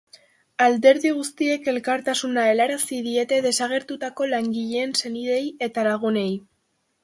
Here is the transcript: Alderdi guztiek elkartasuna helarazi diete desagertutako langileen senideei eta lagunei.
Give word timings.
Alderdi 0.67 1.11
guztiek 1.17 1.69
elkartasuna 1.73 2.47
helarazi 2.53 3.03
diete 3.09 3.41
desagertutako 3.49 4.29
langileen 4.35 4.99
senideei 5.05 5.47
eta 5.71 5.89
lagunei. 5.93 6.29